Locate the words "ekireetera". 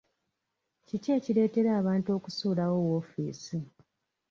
1.17-1.69